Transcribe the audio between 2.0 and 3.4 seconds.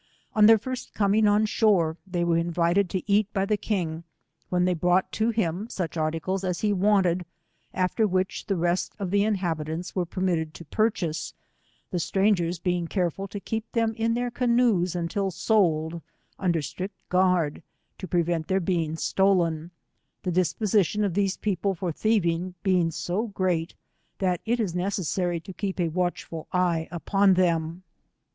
they were invited to eat